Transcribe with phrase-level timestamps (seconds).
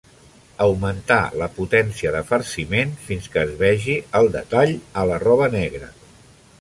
[0.63, 5.93] Augmentar la potència de farciment fins que es vegi el detall a la roba negra.